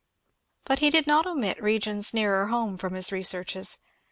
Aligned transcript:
But 0.65 0.79
he 0.79 0.89
did 0.89 1.05
not 1.05 1.27
omit 1.27 1.61
regions 1.61 2.11
nearer 2.11 2.47
home 2.47 2.75
from 2.75 2.95
his 2.95 3.11
researches. 3.11 3.77